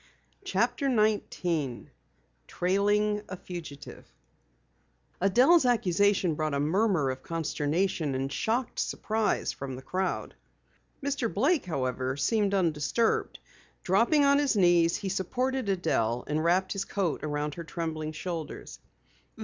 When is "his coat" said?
16.73-17.21